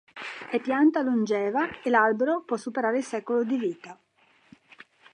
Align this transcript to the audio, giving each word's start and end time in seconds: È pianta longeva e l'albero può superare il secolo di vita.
È 0.49 0.59
pianta 0.59 1.01
longeva 1.03 1.79
e 1.83 1.91
l'albero 1.91 2.41
può 2.41 2.57
superare 2.57 2.97
il 2.97 3.03
secolo 3.03 3.43
di 3.43 3.55
vita. 3.55 3.99